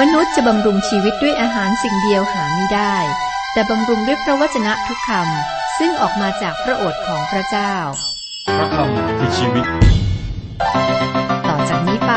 [0.00, 2.96] มนุษย์จะบำรุงชีวิตด้วยอาหารสิ่งเดียวหาไม่ได้
[3.52, 7.74] แต่บำรุงด้วยพระวจนะทุกคำซึ่งออกมาจากพระโอษฐ์ของพระเจ้า
[8.56, 9.66] พระคำคือชีวิต
[11.48, 12.12] ต่อจากนี้ไป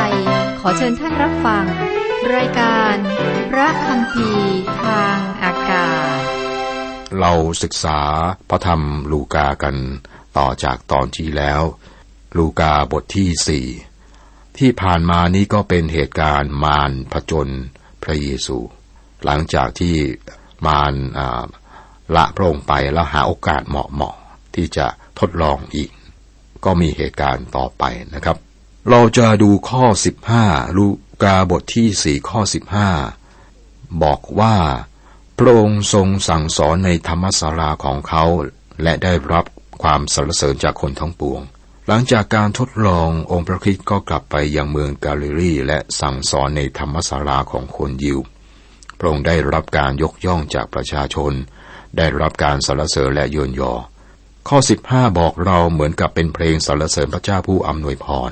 [0.60, 1.66] ขอเชิญท่านรับฟัง
[2.36, 2.96] รายการ
[3.52, 4.30] พระคำพี
[4.84, 6.22] ทางอากาศ
[7.20, 7.34] เรา
[7.64, 8.00] ศึกษา
[8.50, 9.76] พระธรรมลูกากัน
[10.38, 11.62] ต่อจากตอนที่แล้ว
[12.38, 13.68] ลูกาบทที่สี่
[14.60, 17.48] ที่ผ่านมานี้ก็เป็นเหตุการณ์มารผจญ
[18.04, 18.58] พระเยซู
[19.26, 19.96] หลังจากที่
[20.66, 20.94] มาร
[22.16, 24.88] ละพระองค์ไปแล้วหาโอกาสเหมาะๆที่จะ
[25.20, 25.92] ทดลองอีก
[26.66, 27.84] ก็มีเหตุการณ์ต่อไป
[28.14, 28.38] นะครับ
[28.90, 29.86] เราจะดูข้อ
[30.32, 30.88] 15 ลู
[31.24, 32.42] กาบทที่สี่ข้อ
[33.22, 34.56] 15 บอกว่า
[35.38, 38.26] พระองค์ทรงสั่งสอนในธรรมศาลาของเขา
[38.84, 39.46] และได้รับ
[39.84, 41.42] ความสรรเสริญจากคนทั้งปวง
[41.92, 48.20] หลังจากการทดลององค์พระคริสต์ก็กลับไปยังเมืองกาลิลีและสั่งสอนในธรรมศาลาของคนยิว
[49.00, 51.34] พระองค์ได้รับการยกย่องจากประชาชน
[51.98, 53.74] ได้รับการสรรเสริญและเยินยอ
[54.50, 58.32] ข้อ 15 บอกเราเหมือนกับเป็นเพลงสรรเสริญพระเจ้าผู้อำนวยพร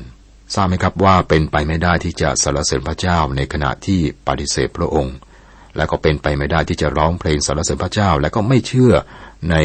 [0.54, 5.16] ทราบไหมครับว่าเป็นไปไม่ได้ที่จะสรรเสริญพระเจ้าในขณะที่ปฏิเสธพระองค์
[5.78, 8.94] และก็เป็นไปไม่ได้ที่จะร้องเพลงสรรเสริญพระเจ้า และก็ไม่เชื่อ
[9.52, 9.56] ใน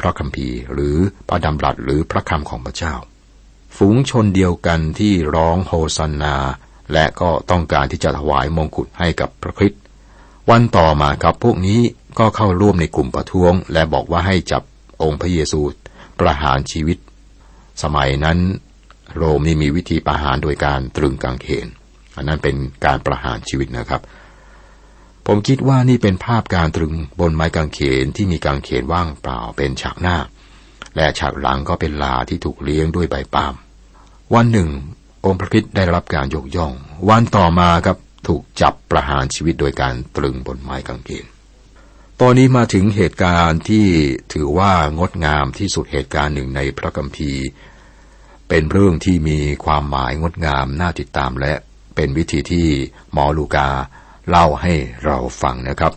[0.00, 0.96] พระคัมภีร์ หรือ
[1.28, 2.94] พระดำรัสหรือพระคำของพระเจ้า
[3.76, 6.36] ฝูงชนเดียวกันที่ร้องโฮสันนา
[6.92, 9.80] และก็ต้องการที่จะถวายมงกุฎให้กับพระคริสต์
[10.50, 11.80] วันต่อมาครับพวกนี้
[12.18, 14.62] ก็เข้าร่วมในกลุ่มประท้วง และบอกว่าให้จับ
[15.02, 15.60] องค์พระเยซู
[16.20, 16.98] ประหารชีวิต
[17.82, 18.38] สมัยนั้น
[19.16, 21.66] โรมนี่มีวิธีประหารโดยการตรึงกางเขน
[22.16, 24.02] อันนั้นเป็นการประหารชีวิตนะครับ
[25.30, 30.16] ผมคิดว่านี่เป็นภาพการตรึงบนไม้กางเขนที่มีกางเขนว่างเปล่าเป็นฉากหน้า
[30.96, 33.54] และฉากหลังก็เป็นลาที่ถูกเลี้ยงด้วยใบปาล์ม
[34.34, 34.68] วันหนึ่ง
[35.24, 36.72] องค์พระคิดได้รับการยกย่อง
[37.08, 37.98] วันต่อมาครับ
[38.28, 41.26] ถูกจับประหารชีวิตโดยการตรึงบนไม้กางเขน
[42.20, 43.86] ตอนนี้มาถึงเหตุการณ์ที่
[44.32, 47.46] ถือว่างดงามที่สุดเหตุการณ์หนึ่งในพระคัมภีร์
[48.48, 51.52] เป็นเรื่องที่มีความหมายงดงามน่าติดตามและ
[51.96, 52.68] เป็นวิธีที่
[53.12, 53.68] หมอลูกา
[54.28, 54.74] เล่าให้
[55.04, 55.92] เราฟังนะครับ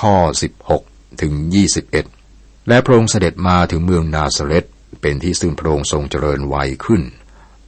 [0.00, 0.14] ข้อ
[0.68, 1.32] 16 ถึง
[2.04, 4.64] 21 และพระองค์เสด็จมาถึงเมืองนาซาเรต
[5.00, 7.02] เป็นที่ซึ่งพระองค์ทรงเจริญวัยขึ้น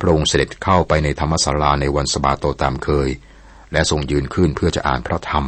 [0.00, 3.08] พระองค์เสด็จเข้าไปในธรรมศาลาในวันสบาโตตามเคย
[3.72, 5.46] และทรงยืนขึ้นเพื่อจะอ่านพระธรรม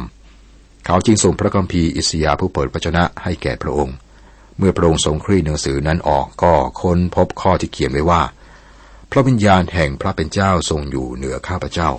[0.85, 3.95] เขาจึงส่งพระคัมภีร์อิสยาผู้เปิดวจนะให้แก่พระองค์
[4.57, 8.21] เมื่อพระองค์ทรงคลี่หนังสือนั้นออกก็ค้นพบข้อที่เขียนไว้ว่า
[9.11, 11.89] พระวิญญาณแห่งพระเป็นเจ้าทรงอยู่เหนือข้าพเจ้า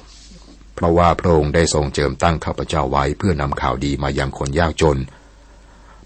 [0.76, 4.98] เพราะว่าพระองค์ได้ทรงเจิมตั้งข้าพเจ้าไว้เพื่อนำข่าวดีมายังคนยากจน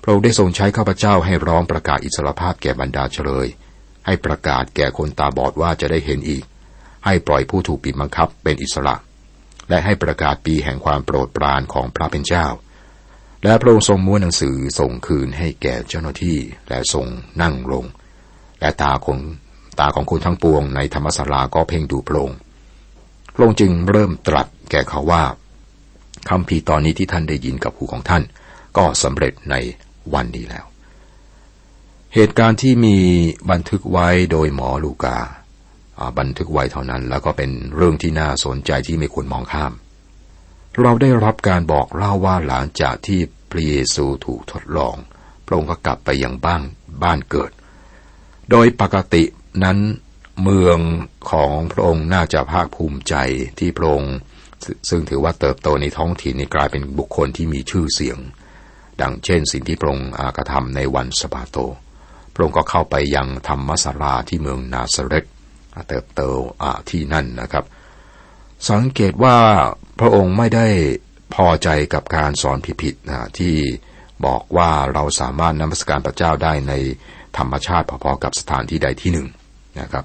[0.03, 3.47] พระองค์ได้ทรงใช้ข้าพเจ้าให้ร้องประกาศอิสรภาพแก่บรรดาเฉลย
[4.07, 6.45] ให้ประกาศแก่คนตาบอดว่าจะได้เห็นอีก
[7.05, 8.97] ให้ปล่อยผู้ถูกปิดบังคับเป็นอิสระ
[9.69, 12.47] และให้ประกาศปีแห่งความโปรดปรานของพระเป็นเจ้า
[13.45, 16.39] และพระองค์ทรงม้วนหนังสือส่งคืนให้แก่เจ้าหน้าที่
[16.69, 17.07] และทรง
[17.43, 17.85] นั่งลง
[18.61, 19.19] และตาของ
[19.81, 22.39] ตาของคนทั้งปวงในธรรมศาลาก็เพ่งดูพระองค์
[23.41, 25.23] ระองค์จึงเริ่มตรัสแก่เขาว่า
[26.29, 28.23] คำพีตอนนี้ที่ท่านได้ยินกับหูของท่าน
[28.77, 29.55] ก็สำเร็จใน
[30.15, 30.65] วันนี้แล้ว
[32.15, 32.97] เหตุการณ์ที่มี
[33.51, 35.17] บันทึกไว้โดยหมอลูกา
[36.19, 39.73] บันทึกไว้เท่านั้น แล้วก็เป็นเรื่องที่น่าสนใจที่ไม่ควรมองข้าม
[40.83, 43.21] เราได้รับการบอกเล่าว่าหลังจากที่
[43.51, 44.97] พระเยซูถูกทดลอง
[45.47, 46.63] พระองค์ก็กลับไปยังบ้าน
[47.03, 47.51] บ้านเกิด
[48.51, 49.23] โดยปกติ
[49.65, 49.79] นั้น
[50.43, 50.79] เมือง
[51.31, 53.15] ของพระองค์น่าจะภาคภูมิใจ
[53.59, 54.15] ที่พระองค์
[54.89, 58.19] ซึ่งถือว่าเติบโตในท้องถิ่นนี้กลายเป็นบุคคลที่มีชื่อเสียง
[59.01, 61.57] ดังเช่นสิ่งที่พระองค์กระทำในวันสบาโต
[62.35, 65.25] พระองค์ก็เข้าไปยังธรรมศาลาที่เมืองนาซาเรต
[65.89, 66.23] เติบโต
[66.91, 67.65] ที่นั่นนะครับ
[68.71, 69.37] สังเกตว่า
[70.01, 70.67] พระองค์ไม่ได้
[71.35, 73.57] พอใจกับการสอนผิดๆที่
[74.27, 76.73] บอกว่าเราสามารถนมัสการพระเจ้าได้ใน
[77.39, 79.27] ธรรมชาติพอๆกับสถานที่ใดที่หนึ่ง
[79.81, 80.05] นะครับ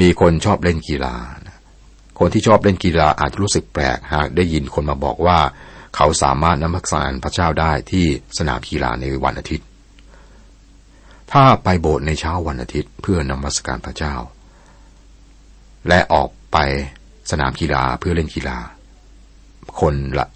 [0.00, 1.16] มีคนชอบเล่นกีฬา
[2.18, 5.38] คนที่ชอบเล่นกีฬาอาจรู้สึกแปลกหากได้ยินคนมาบอกว่า
[5.96, 8.04] เขาสามารถนมัสการพระเจ้าได้ที่
[8.38, 9.66] สนามกีฬาในวันอาทิตย์
[11.32, 14.14] ถ้าไปโบสถ์ในเช้าวันอาทิตย์เพื่อนมัสการพระเจ้า
[15.88, 16.56] และออกไป
[17.30, 18.58] สนามกีฬาเพื่อเล่นกีฬา
[19.80, 20.26] คนละ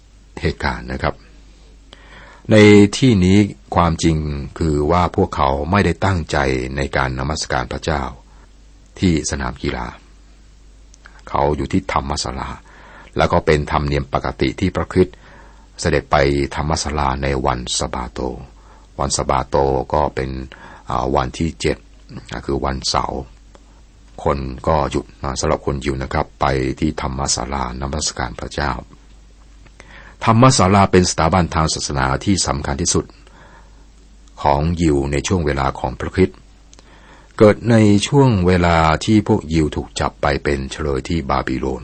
[0.41, 1.13] เหตุการณ์นะครับ
[2.51, 2.55] ใน
[2.97, 3.37] ที่นี้
[3.75, 4.17] ความจริง
[4.59, 6.37] คือว่าพวกเขาไม่ได้ตั้งใจ
[6.77, 8.03] ในการนมัสการพระเจ้า
[8.99, 9.85] ที่สนามกีฬา
[11.29, 12.49] เขาอยู่ที่ธรรมศาลา
[13.17, 15.15] แล้วก็เป็นธรรมเนียมปกติที่พระคริสต์
[15.79, 16.15] เสด็จไป
[16.55, 18.19] ธรรมศาลาในวันสบาโต
[18.99, 19.55] วันสบาโต
[19.93, 20.29] ก็เป็น
[21.15, 21.77] วันที่เจ็ด
[22.45, 23.21] คือวันเสาร์
[24.23, 24.37] คน
[24.67, 25.05] ก็หยุด
[25.39, 26.45] สำหรับคนอยู่นะครับ ไป
[26.79, 28.71] ที่ธรรมศาลานมัสการพระเจ้า
[30.25, 33.05] ธรรมศาลาเป็นสถาบันทางศาสนาที่สำคัญที่สุด
[34.41, 36.37] ของยิวในช่วงเวลาของพระคริสต์
[37.39, 37.75] เกิดใน
[38.07, 41.83] ช่วงเวลาที่พวกยิวถูกจับไปเป็นเฉลยที่บาบิโลน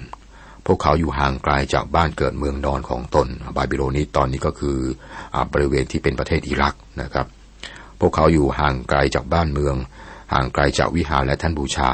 [0.65, 4.77] พวกเขาอยู่ห่างไกลาจากบ้านเกิดเมืองนอนของตน บาบิโลนนี้ตอนนี้ก็คือ
[5.53, 7.25] บริเวณที่เป็นประเทศอิรักนะครับ
[7.99, 9.75] พวกเขาอยู่ห่างไกลจากบ้านเมือง
[10.33, 11.91] ห่างไกลจากวิหารและท่านบูชา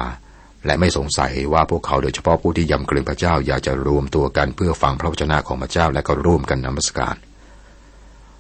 [0.65, 7.15] และไม่สงสัยว่าพวกเขาโดยเฉพาะผู้ที่ยำเกรงพระเจ้าอยากจะรวมตัวกันเพื่อฟังพระวจนะของพระเจ้าและก็ร่วมกันนมัสการ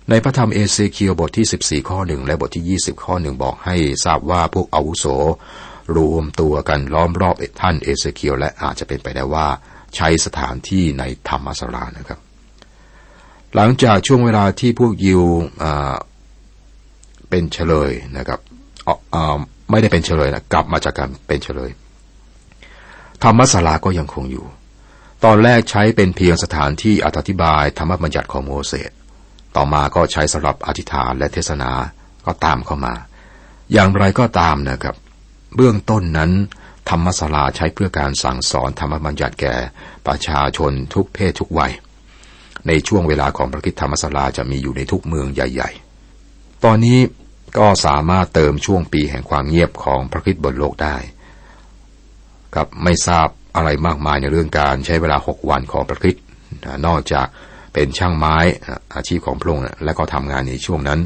[0.09, 3.75] ในพระธรรมเอเซเคียวบทที่ 14 ข้อหนึ่งและบทที่ 20 ข้อหนึ่งบอกให้
[4.05, 5.05] ทราบว่าพวกอาวุโส
[5.97, 9.47] รวมตัวกันล้อมรอบท่านเอเซเคียวและอาจจะเป็นไปได้ว่า
[9.95, 12.19] ใช้สถานที่ในธรรมสรานะครับ
[13.55, 15.23] หลังจากช่วงเวลาที่พวกยิว
[17.29, 18.39] เป็นเฉลยนะครับ
[19.69, 21.71] ไม่ได้เป็นเฉลยนะกลับมาจากการเป็นเฉลย
[23.23, 24.45] ธรรมศาลาก็ยังคงอยู่
[25.25, 28.91] ตอนแรกใช้เป็นเพียงสถานที่อธิบายธรรมบัญญัติของโมเสส
[29.55, 31.71] ต่อมาก็ใช้สำหรับอธิษฐานและเทศนา
[32.25, 32.93] ก็ตามเข้ามา
[33.73, 34.95] อย่างไรก็ตามนะครับ
[35.55, 36.31] เบื้องต้นนั้น
[36.89, 39.55] ธรรมศาลาใช้เพื่อการสั่งสอนธรรมบัญญัติแก่
[40.07, 41.71] ประชาชนทุกเพศทุกวัย
[42.67, 45.71] ในช่วงเวลาของพระคิดธรรมศาลาจะมีอยู่ในทุกเมืองใหญ่
[46.17, 46.99] ๆ ตอนนี้
[47.57, 50.97] ก็สามารถเติมช่วงปีแห่งความเงียบของพระคิดบนโลกได้
[52.55, 56.15] ครับไม่ทราบอะไรมากมายในเรื่องการใช้เวลาหกวันของพระคิด
[56.87, 57.27] นอกจาก
[57.75, 58.37] เป็นช่างไม้
[58.95, 60.99] อาชีพของพระองค์และก็ทำงานในช่วงนั้น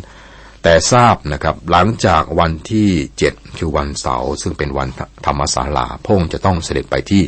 [0.64, 4.90] แต่ทราบนะครับหลังจากวันที่เจ็ดคือวันเสาร์ซึ่งเป็นวัน
[5.26, 7.24] ธรรมศาลาพระองค์จะต้องเสด็จไปที่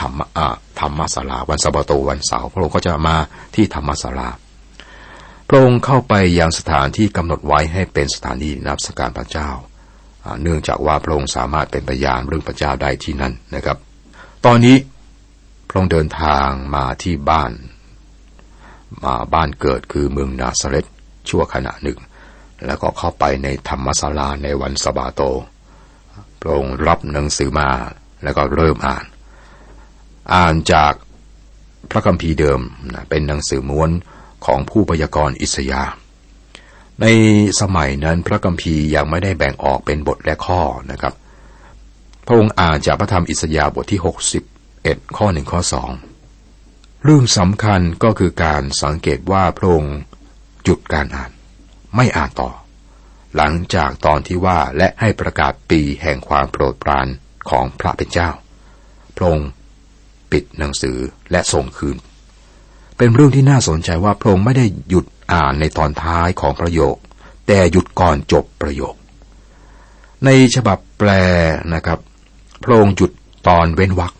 [0.00, 0.20] ธรรม
[0.80, 3.16] ธรรมศาลาวันสบาโตวันเสาร์พระองค์ก็จะมา
[3.54, 4.28] ที่ธรรมศาลา
[5.48, 9.50] พระองค์เข้าไปยังสถานที่กำหนดไว้ให้เป็นสถานีนับสการพระเจ้า
[10.42, 13.76] เนื่องจากว่าพระองค์สามารถเป็นพยานเรื่องพระเจ้าได้ที่นั่นนะครับ
[14.46, 14.76] ตอนนี้
[15.68, 17.52] พระองค์เดินทางมาที่บ้าน
[19.04, 20.86] มาบ้านเกิดคือเมืองนาซาเรต
[21.28, 21.98] ชั่วขณะหนึ่ง
[22.66, 25.20] แล้วก็เข้าไปในธรรมศาลาในวันสบาโต
[26.40, 27.70] พระองค์รับหนังสือมา
[28.22, 29.04] แล้วก็เริ่มอ่าน
[30.34, 30.92] อ่านจาก
[31.90, 32.60] พระคัมภีร์เดิม
[32.92, 33.90] นะเป็นหนังสือม้วน
[34.46, 35.82] ของผู้พยากรณ์อิสยา
[37.00, 37.06] ใน
[37.60, 40.60] สมัยนั้นพระคัมภีร์ยังไม่ได้แบ่งออกเป็นบทและข้อ
[40.90, 41.14] นะครับ
[42.26, 44.00] พระองค์อ่านจากพระธรรมอิสยาบทที่
[44.58, 45.90] 61 ข้อหนึ่งข้อสอง
[47.06, 49.96] เรื่องสำคัญก็คือการสังเกตว่าพระองค์
[50.64, 51.30] หยุดการอ่าน
[51.96, 52.50] ไม่อ่านต่อ
[53.36, 57.06] หลังจากตอนที่ว่าและให้ประกาศปีแห่งความโปรดปราน
[57.50, 58.30] ของพระเป็นเจ้า
[59.16, 59.48] พระองค์
[60.32, 60.98] ปิดหนังสือ
[61.30, 61.96] และส่งคืน
[62.96, 66.96] เป็นเรื่องที่น่าสนใจว่าพระองค์ไม่ได้หยุดอ่านในตอนท้ายของประโยค
[67.46, 68.94] แต่หยุดก่อนจบประโยค
[70.24, 71.10] ในฉบับแปล
[71.74, 71.98] นะครับ
[72.64, 73.10] พระองค์หยุด
[73.48, 74.12] ตอนเว้นวรรค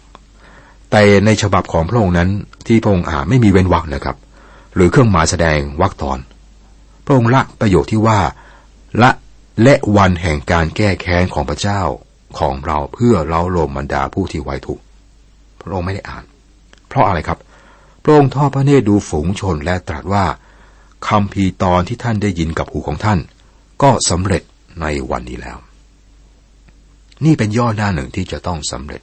[0.90, 2.30] แต่ในฉบับของพระองค์นั้น
[2.68, 4.16] ที่พระองค์อ่านไม่มีเว้นวรรคนะครับ
[4.74, 6.18] หรือเครื่องหมายแสดงวรรคตอน
[7.04, 8.20] พระองค์ละประโยคที่ว่า
[9.02, 9.10] ละ
[9.62, 11.80] และวันแห่งการแก้แค้นของพระเจ้า
[12.38, 14.78] ของเราเพื่อเล้าโลมบรรดาผู้ที่ไว้ทุก
[15.60, 16.24] พระองค์ไม่ได้อ่าน
[16.88, 17.38] เพราะอะไรครับ
[18.02, 20.24] พระองค์ทอดพระเนตรดูฝูงชนและตรัสว่า
[21.08, 23.18] คำพีตอนที่ท่านได้ยินกับหูของท่าน
[23.82, 24.42] ก็สำเร็จ
[24.80, 25.58] ในวันนี้แล้ว
[27.24, 29.02] นี่เป็นย่อหน้าหนึ่งที่จะต้องสำเร็จ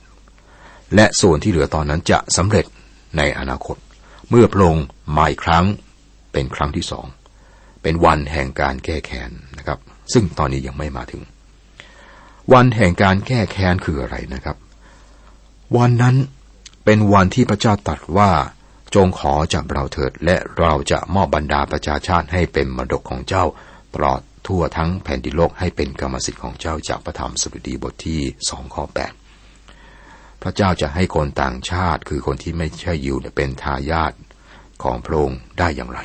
[0.95, 2.65] และส่วนที่เหลือตอนนั้นจะสำเร็จ
[3.17, 3.77] ในอนาคต
[4.29, 5.65] เมื่อพระองค์มาอีกครั้ง
[6.31, 7.05] เป็นครั้งที่สอง
[7.81, 9.79] เป็นวันแห่งการแก้แค้นนะครับ
[10.13, 11.21] ซึ่งตอนนี้ยังไม่มาถึง
[12.53, 14.57] วันแห่งการแก้แค้นคืออะไรนะครับ
[15.77, 16.15] วันนั้น
[16.85, 18.31] เป็นวันที่พระเจ้าตรัสว่า
[18.95, 23.45] จงขอจากเราเถิดและเราจะมอบบรรดาประชาชาติให้เป็นมรดกของเจ้า
[23.93, 29.13] ตลอดทั่วทั้งแผ่นดินโลกให้เป็นกรรมสิทธิ์ของเจ้าจากพระธรรมสดุดีบทที่สองข้อแปด
[30.41, 34.13] พระเจ้าจะให้คนต่างชาติคือคนที่ไม่ใช่ยิวเป็นทายาท
[34.83, 35.99] ของพระองค์ได้อย่างไร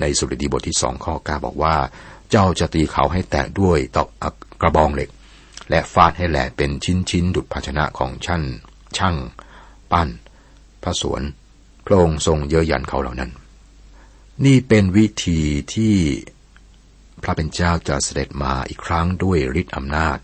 [0.00, 1.76] ในสุรดีบทที่สองข้อกาบอกว่า
[2.30, 4.08] เจ้าจะตีเขาให้แตกด้วยตอก
[4.60, 5.10] กระบองเหล็ก
[5.70, 8.42] และฟาดให้แหลกเป็นชิ้นชิ้นดุจภาชนะของช่าง
[8.96, 9.16] ช่าง
[9.92, 10.08] ปั้น
[10.82, 11.22] พระสวน
[11.86, 13.30] พระองค์ทรงเยอะยันเขาเหล่านั้น
[14.44, 15.40] นี่เป็นวิธี
[15.74, 15.94] ที่
[17.22, 20.18] พระเป็นเจ้าจะเสด็จมาอีกครั้งด้วยฤทธิอำนาจ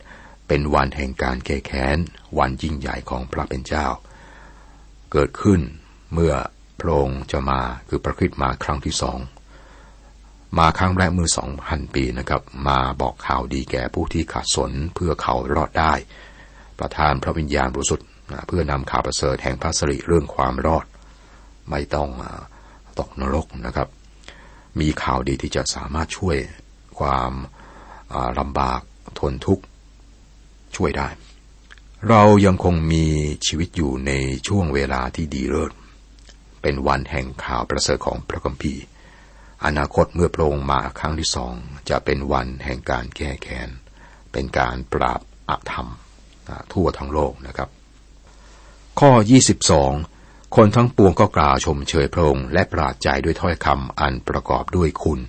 [0.52, 1.98] เป็นวันแห่งการแก้แค้น
[2.38, 3.86] วันยิ่งใหญ่ของพระเป็นเจ้า
[5.12, 5.60] เกิดขึ้น
[6.14, 6.34] เมื่อ
[6.80, 9.18] พระองค์จะมาคือพระคริสต์มาครั้งที่สอง
[10.58, 15.92] มาครั้งแรกเมื่อสองพันปีนะครับ มาบอกข่าวดีแก่ผู้ที่ขาดสนเพื่อเขารอดได้
[16.78, 18.08] ประทานพระวิญญาณบริสุทธิ์
[18.46, 20.86] เพื่อนำข่าวประเสริฐแห่งพระสิริเรื่องความรอด
[21.70, 22.08] ไม่ต้อง
[22.98, 23.88] ตกนรกนะครับ
[24.80, 26.36] มีข่าวดีที่จะสามารถช่วย
[26.98, 27.32] ความ
[28.38, 28.80] ลำบาก
[29.20, 29.64] ทนทุกข์
[30.76, 31.08] ช่วยได้
[32.08, 33.06] เรายังคงมี
[33.46, 34.12] ชีวิตอยู่ใน
[34.48, 35.72] ช่วงเวลาที่ดีเลิศ
[36.62, 38.84] เป็นวันแห่งข่าวประเสริฐของพระคัมภีร์
[39.64, 41.54] อนาคตเมื่อพระองค์มาครั้งที่สอง
[41.90, 43.68] จะเป็นวันแห่งการแก้แค้น
[44.32, 45.88] เป็นการปราบอาธรรม
[46.72, 47.68] ทั่วทั้งโลกนะครับ
[49.00, 49.10] ข้อ
[49.82, 55.20] 22 คนทั้งปวงก็กล่าวชมเชยพระองค์และปราดใจด้วยถ้อยคำอันประกอบด้วยคุณ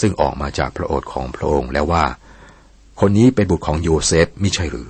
[0.00, 2.04] ซึ่งออกมาจากพระโอษฐ์ของพระองค์แล้วว่า
[3.00, 4.88] คนนี้เป็นบุตรของโยเซฟไม่ใช่หรือ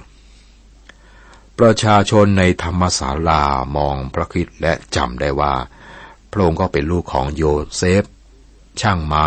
[1.58, 3.42] ประชาชนในธรรมศาลา
[3.76, 5.54] มองพระคิดและจำได้ว่า
[6.30, 7.44] พระองค์ก็เป็นลูกของโย
[7.76, 8.04] เซฟ
[8.80, 9.26] ช่างไม้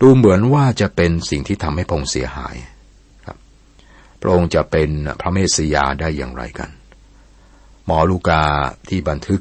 [0.00, 2.56] ดูเหมือนว่าจะเป็นสิ่งที่ทำให้พงเสียหาย
[4.20, 6.70] พระองค์จะเป็นพระเมสสิยาได้อย่างไรกัน
[7.84, 8.42] หมอลูกา
[8.88, 9.40] ที่บันทึก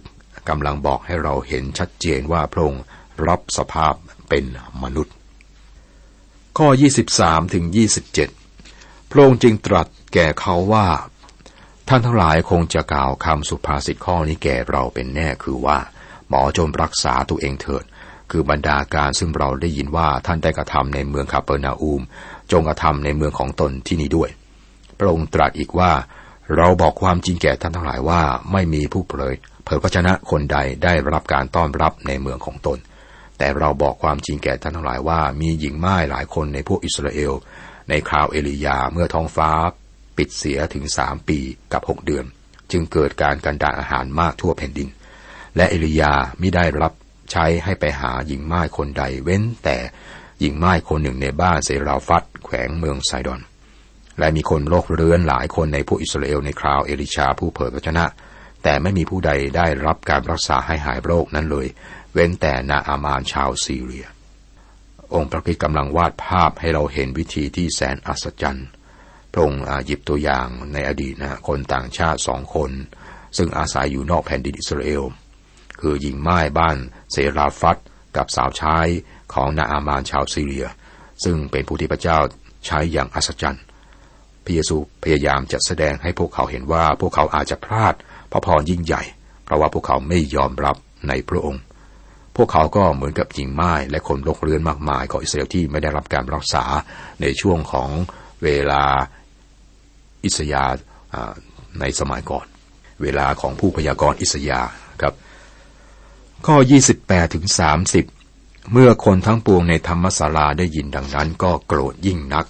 [0.50, 2.84] กำลังบอกให้เราเห็นชัดเจนว่าพระองค์
[3.27, 3.94] รับสภาพ
[4.29, 4.46] เป็น
[4.84, 5.16] มนุษย์
[6.57, 6.71] ข้อ
[7.11, 7.65] 23ถึง
[8.37, 10.87] 27 พระองค์จึงตรัสแก่เขาว่า
[11.87, 15.77] ท่านทั้งหลายคงจะกล่าวคำสุภาษิตข้อนี้แก่เราเป็นแน่คือว่า
[16.29, 17.83] หมอจงรักษาตัวเองเถิด
[18.31, 22.01] คือบรรดาการซึ่งเราได้ยินว่าท่านได้กระทำในเมืองคาเปอร์นาอูม
[22.51, 24.29] จงกระทำในเมืองของตนที่นี้ด้วย
[24.99, 25.91] พระองค์ตรัสอีกว่า
[26.57, 28.21] เราบอกความจริงแก่ท่านทั้งหลายว่า
[28.51, 29.35] ไม่มีผู้เผย
[29.65, 32.79] เผยพระชนะคนใดได้รับการต้อนรับในเมืองของตน
[33.38, 37.34] แต่เราบอกความจริงแก่ท่านทั้งหลายว่ามีหญิงม่ายหลายคนในพวกอิสราเอล
[37.89, 39.50] ในคราวเอลียาเมื่อท้องฟ้า
[40.17, 41.39] ปิดเสียถึงสามปี
[41.74, 42.25] กับหกเดือน
[42.72, 44.89] จึงเกิดการกันดานอาหารมากทั่วแผ่นดิน
[45.56, 46.94] และเอลียาไม่ได้รับ
[47.32, 49.77] ใช้ให้ไปหาหญิงม่ายคนใดเว้นแต่
[50.39, 53.41] หญิงม่ายคนหนึ่งในบ้านเซราฟัตแขวงเมืองไซดอน
[54.20, 58.06] และมีคนโรคเรื้อนหลายคนในพวกอิสราเอลในคราวเอลิชาผู้เผยพระชนะ
[58.63, 61.67] แต่ไม่มีผู้ใดได้รับการรักษาให้หายโรคนั้นเลย
[62.19, 64.07] เว้นแต่นาอามานชาวซีเรีย
[65.13, 68.67] องค์พระคิดกำลังวาดภาพให้เราเห็นวิธีที่แสนอัศจรรย์
[69.31, 72.71] พระองค์หยิบตัวอย่างในอดีตนะคนต่างชาติสองคน
[73.38, 75.03] ซึ่งอาศัยอยู่นอกแผ่นดินอิสราเอล
[75.81, 76.77] คือหญิงไม้บ้าน
[77.12, 77.77] เซราฟัต
[78.17, 78.77] กับสาวใช้
[79.33, 80.67] ของนาอามานชาวซีเรีย
[81.24, 82.19] ซึ่งเป็นผู้ที่พระเจ้า
[82.65, 83.63] ใช้อย่างอัศจรรย์
[84.43, 87.93] พระเยซูพยายามจะแสดงให้พวกเขาเห็นว่าพวกเขาอาจจะพลาด
[88.31, 89.03] พระพรยิ่งใหญ่
[89.43, 90.75] เพราะว่าพวกเขาไม่ยอมรับ
[91.09, 91.63] ในพระองค์
[92.38, 96.63] พวกเขาก็เหมือนกับหญิงไม้และคนโรคเรื้อนมากมายของอิสราเอลที่ไม่ได้รับการรักษา
[97.22, 97.89] ในช่วงของ
[98.44, 98.84] เวลา
[100.25, 100.63] อิสยา
[101.79, 102.46] ในสมัยก่อน
[103.01, 104.62] เวลาของผู้พยากรณ์อิสยา
[105.01, 105.13] ครับ
[106.46, 106.56] ข้อ
[106.96, 107.46] 28ถึง
[108.08, 112.46] 30 เมื่อคนทั้งปวงในธรรมศาลาได้ยินดังนั้นก็โกรธยิ่งนัก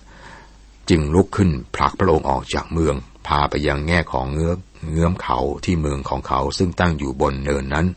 [0.90, 2.96] จึงลุกขึ้นผลักพระองค์ออกจากเมือง
[3.28, 4.54] พาไปยังแง่ของเงื้อ
[4.92, 7.88] เงื้อมเขาที่เมืองของเขาซึ่งตั้งอยู่บนเนินนั้น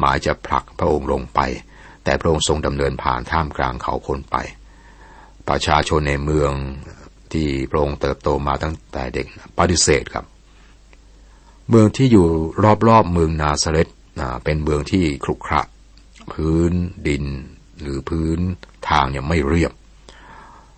[0.00, 1.40] หมายจะผลักพระองค์ลงไป
[2.04, 4.36] แต่พระองค์ทรงดำเนินผ่านท่ามกลางเขาคนไป
[5.48, 6.52] ประชาชนในเมือง
[7.32, 9.26] ที่พระองค์เติบโตมาตั้งแต่เด็ก
[9.58, 10.24] ปฏิเสธครับ
[11.68, 12.26] เมืองที่อยู่
[12.88, 13.88] รอบๆเมืองนาซาเรต
[14.44, 15.60] เป็นเมืองที่ครุขระ
[16.32, 16.72] พื้น
[17.08, 17.24] ดิน
[17.80, 18.38] หรือพื้น
[18.88, 19.72] ทางเนี่ยไม่เรียบ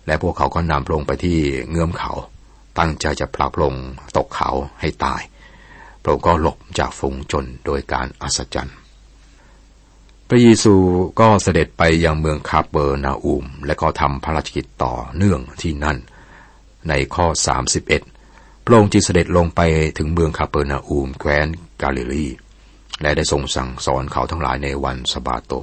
[0.05, 1.37] และพวกเขาก็นำพระองค์ไปที่
[1.69, 2.11] เงื้อมเขา
[2.79, 3.87] ตั้งใจจะผลักพระองค์
[4.17, 4.49] ตกเขา
[4.81, 5.21] ให้ตาย
[6.01, 8.77] พระองค์ก็หลบจากฝูงจนโดยการอัศจรรย์
[10.29, 10.73] พระเยซู
[11.19, 15.97] ก็เสด็จไปยังเมืองคาเปอร์นาอูมและก็ทำพระราชกิจต่อเนื่องที่นั่น
[16.89, 17.25] ในข้อ
[17.99, 19.61] 31 พระองค์จึงเสด็จลงไป
[19.97, 21.47] ถึงเมืองคาเปอร์นาอูมแคว้น
[21.81, 22.27] กาลิลี
[23.01, 25.53] และได้ทรงสั่งสอนเขาทั้งหลายในวันสบาโต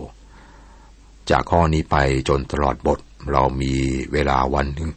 [1.31, 1.97] จากข้อนี้ไป
[2.29, 2.99] จนตลอดบท
[3.33, 3.75] เรามี
[4.13, 4.91] เวลาวันหนึ่ง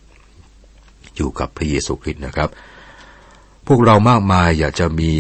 [1.16, 2.50] อยู่กับพระเยซูคริสต์นะครับ
[3.68, 5.12] พวกเรามากมายอยากจะมี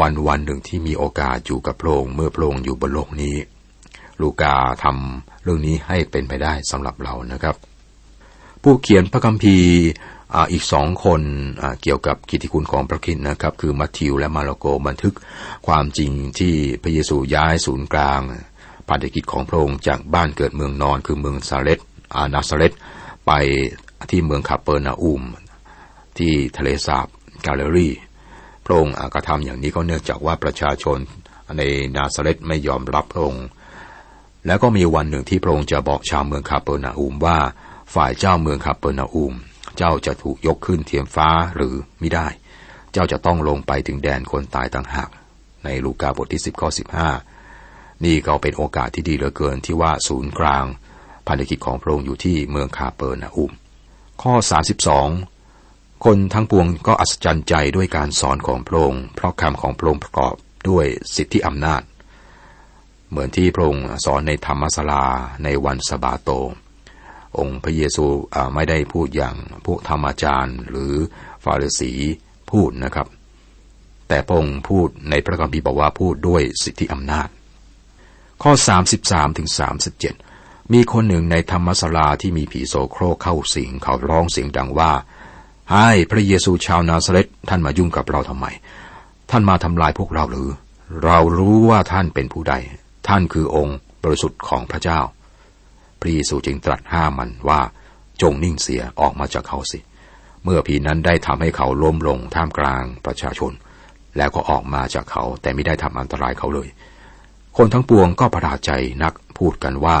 [0.00, 3.36] วันวันหนึ่งที่มีโอกาสอยู่กับพระองค์เมื่อพระองค์อยู่บนโลกนี้
[4.22, 7.56] ลูกาทำเรื่องนี้ให้เป็นไปได้สำหรับเรานะครับ
[8.62, 9.70] ผู้เขียนพระคัมภีร์
[10.52, 11.22] อีกสองคน
[11.82, 15.14] เกี่ยวกับกิตติคุณของพระคริสต์นะครับ คือมัทธิวและมาระโกบันทึก
[15.66, 18.20] ความจริงที่พระเยซูย้ายศูนย์กลาง
[18.88, 21.78] ภารกิจของพระองค์จากบ้านเกิดเมืองนอนคือเมืองนาซาเรต
[22.14, 22.72] อ่านาซาเรต
[23.26, 23.32] ไป
[24.10, 25.22] ที่เมืองคาเปอร์นาอูม
[26.18, 27.06] ที่ทะเลสาบ
[27.46, 27.88] กาลิลี
[28.66, 30.98] พระองค์กระทำอย่างนี้ก็เนื่องจากว่าประชาชน
[31.58, 31.62] ใน
[31.96, 33.46] นาซาเรตไม่ยอมรับพระองค์
[34.48, 37.38] แล้วก็มีวันหนึ่งที่พระองค์จะบอกชาวเมืองคาเปอร์นาอูมว่า
[37.94, 39.34] ฝ่ายเจ้าเมืองคาเปอร์นาอูม
[39.76, 42.26] เจ้าจะถูกยกขึ้นเทียมฟ้าหรือไม่ได้
[42.92, 45.10] เจ้าจะต้องลงไปถึงแดนคนตายต่างหาก
[45.64, 46.68] ในลูกาบทที่ 10ข้อ
[47.36, 50.64] 15 นี่ก็เป็นโอกาสที่ดีเหลือเกินที่ว่าศูนย์กลาง
[51.26, 53.52] ภารกิจของพระองค์อยู่ที่เมืองคาเปอร์นาอุม
[54.22, 54.34] ข้อ
[55.18, 60.34] 32 คนทั้งปวงก็อัศจรรย์ใจด้วยการสอนของพระองค์เพราะคำของพระองค์ประกอบ
[60.68, 61.82] ด้วยสิทธิอำนาจ
[63.10, 65.04] เหมือนที่พระองค์สอนในธรรมศาลา
[65.44, 66.30] ในวันสบาโต
[67.38, 68.06] องค์พระเยซู
[68.54, 69.36] ไม่ได้พูดอย่าง
[69.66, 70.94] พวกธรรมจารย์ หรือ
[71.44, 71.92] ฟาริสี
[72.50, 73.08] พูดนะครับ
[74.08, 77.28] แต่พระองค์พูดในพระคัมภีร์บอกว่าพูดด้วยสิทธิอำนาจ
[78.42, 78.52] ข้อ
[78.94, 79.48] 33ถึง
[80.14, 84.92] 37 มีคนหนึ่งในธรรมศาลาที่มีผีโสโครเข้าสิงเขาร้องเสียงดังว่า
[85.72, 88.46] ให้พระเยซูชาวนาซาเรตท่านมายุ่งกับเราทำไม
[89.30, 90.48] ท่านมาทำลายพวกเราหรือ
[91.04, 92.54] เรารู้ว่าท่านเป็นผู้ใด
[93.08, 95.00] ท่านคือองค์บริสุทธิ์ของพระเจ้า
[96.00, 97.60] พระเยซูจึงตรัสห้ามมันว่า
[98.22, 99.78] จงนิ่งเสียออกมาจากเขาสิ
[100.44, 103.52] เมื่อผีนั้นได้ทำให้เขาล้มลงท่ามกลางประชาชน
[104.16, 106.68] แล้วก็ออกมาจากเขาแต่ไม่ได้ทำอันตรายเขาเลย
[107.56, 108.70] คนทั้งปวงก็ประหลาดใจ
[109.02, 109.96] นักพูดกันว่า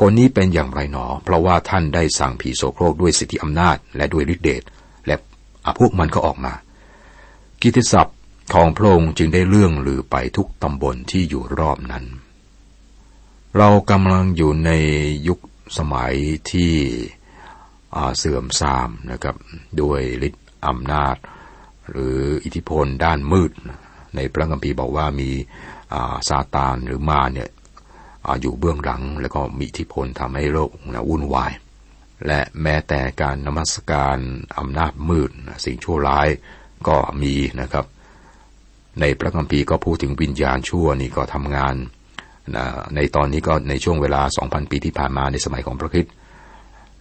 [0.00, 4.62] คนนี้เป็นอย่างไรหนอ เพราะว่าท่านได้สั่งผีโสโครกด้วยสิทธิอำนาจและด้วยฤทธิเดช
[5.06, 5.16] และ
[5.78, 6.52] พวกมันก็ออกมา
[7.62, 8.16] กิติศัพท์
[8.52, 12.04] ของพระองค์จึงได้เลื่องลือไปทุกตำบลที่อยู่รอบนั้น
[13.56, 14.70] เรากำลังอยู่ใน
[15.28, 15.38] ยุค
[15.78, 16.14] สมัย
[16.50, 16.72] ที่
[18.18, 19.36] เสื่อมทรามนะครับ
[19.80, 21.16] ด้วยฤทธิ์อำนาจ
[21.90, 23.52] หรืออิทธิพลด้านมืด
[24.14, 25.30] ในพระคัมภีร์บอกว่ามี
[26.28, 27.48] ซาตานหรือมาเนี่ย
[28.26, 30.70] ออยู่เบื้องหลัง แล้วก็มีอิทธิพลทำให้โลก
[31.08, 31.52] วุ่นวาย
[32.26, 34.18] และแม้แต่การนมัสการ
[34.58, 35.30] อำนาจมืด
[35.64, 36.28] สิ่งชั่วร้าย
[36.88, 37.86] ก็มีนะครับ
[39.00, 41.74] ในพระคัมภีร์ก็พูดถึงวิญญาณชั่วนี่ก็ทำงาน
[42.56, 46.06] นะในตอนนี้ก็ในช่วงเวลา 2,000 ปีที่ผ่านมาในสมัยของพระคิด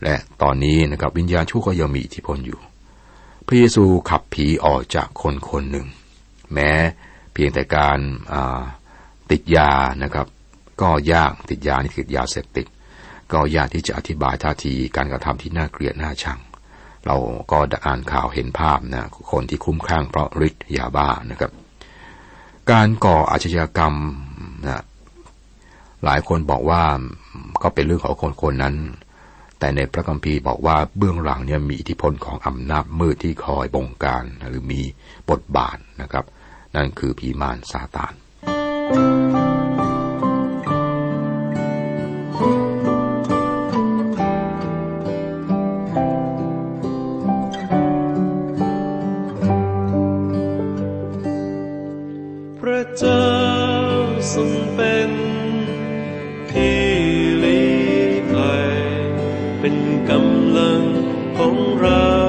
[0.04, 2.60] และตอนนี้นะครับวิญญาณชั่วก็ยังมีอิทธิพลอยู่
[3.48, 5.88] พระเยซูขับผีออกจากคนคนหนึ่ง
[6.54, 6.72] แม้
[7.34, 8.00] เพียงแต่การ
[9.32, 9.72] ติดยา
[10.04, 10.28] นะครับ
[10.82, 12.68] ก็ยากติดยานี่คือยาเสพติด
[13.34, 16.40] ก็ยากที่จะอธิบายท่าทีการกระทำที่น่าเกลียดน่าชัง
[17.06, 17.16] เรา
[17.52, 21.52] ก็อ่านข่าวเห็นภาพนะคนที่คุ้มคลั่งเพราะฤทธิ์ยาบ้านะครับ
[22.72, 23.96] การก่ออาชญากรรม
[24.66, 24.84] นะ
[26.06, 26.84] หลายคนบอกว่า
[27.64, 28.76] ก็เป็นเรื่องของคนคนนั้น
[29.60, 34.82] แต่ในพระคัมภีร์บอกว่าเบื้องหลังเนี่ยมีอิทธิพลของอำนาจมืดที่คอยบงการหรือมี
[35.30, 36.26] บทบาทนะครับ
[36.76, 38.14] นั่นคือผีมารซาตาน
[52.62, 53.30] พระเจ้า
[54.34, 55.12] ทรงเป็น
[56.52, 56.84] ที่
[57.44, 57.74] ลี้
[58.32, 58.72] ภัย
[59.60, 59.78] เป็น
[60.10, 60.82] กำลัง
[61.38, 62.29] ของเรา